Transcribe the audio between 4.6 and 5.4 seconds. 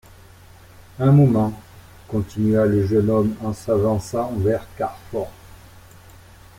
Carfor.